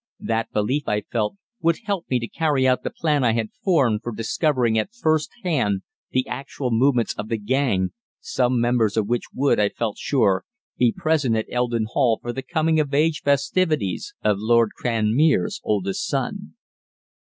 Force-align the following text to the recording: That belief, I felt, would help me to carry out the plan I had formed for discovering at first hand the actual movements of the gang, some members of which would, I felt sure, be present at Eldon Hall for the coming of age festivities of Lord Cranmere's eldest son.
That 0.19 0.51
belief, 0.51 0.87
I 0.87 1.01
felt, 1.01 1.35
would 1.61 1.77
help 1.85 2.09
me 2.09 2.17
to 2.21 2.27
carry 2.27 2.67
out 2.67 2.81
the 2.81 2.89
plan 2.89 3.23
I 3.23 3.33
had 3.33 3.51
formed 3.63 4.01
for 4.01 4.11
discovering 4.11 4.75
at 4.75 4.95
first 4.95 5.29
hand 5.43 5.83
the 6.09 6.25
actual 6.27 6.71
movements 6.71 7.13
of 7.13 7.29
the 7.29 7.37
gang, 7.37 7.91
some 8.19 8.59
members 8.59 8.97
of 8.97 9.05
which 9.07 9.25
would, 9.31 9.59
I 9.59 9.69
felt 9.69 9.99
sure, 9.99 10.43
be 10.75 10.91
present 10.91 11.35
at 11.35 11.45
Eldon 11.53 11.85
Hall 11.93 12.17
for 12.19 12.33
the 12.33 12.41
coming 12.41 12.79
of 12.79 12.95
age 12.95 13.21
festivities 13.21 14.15
of 14.23 14.37
Lord 14.39 14.71
Cranmere's 14.75 15.61
eldest 15.63 16.07
son. 16.07 16.55